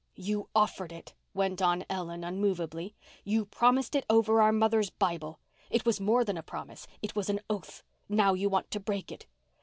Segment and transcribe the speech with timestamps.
[0.17, 2.95] "You offered it," went on Ellen unmovably.
[3.23, 5.39] "You promised it over our mother's Bible.
[5.69, 7.83] It was more than a promise—it was an oath.
[8.09, 9.27] Now you want to break it."